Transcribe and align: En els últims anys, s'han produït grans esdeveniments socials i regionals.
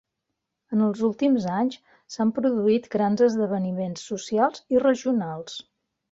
En 0.75 0.79
els 0.83 1.01
últims 1.07 1.43
anys, 1.57 1.75
s'han 2.15 2.31
produït 2.37 2.87
grans 2.95 3.23
esdeveniments 3.25 4.07
socials 4.13 4.63
i 4.77 4.81
regionals. 4.85 5.59